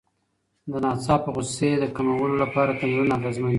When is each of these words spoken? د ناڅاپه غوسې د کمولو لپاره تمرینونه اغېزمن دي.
د 0.71 0.73
ناڅاپه 0.83 1.29
غوسې 1.35 1.69
د 1.79 1.83
کمولو 1.95 2.35
لپاره 2.43 2.77
تمرینونه 2.79 3.13
اغېزمن 3.17 3.47
دي. 3.49 3.49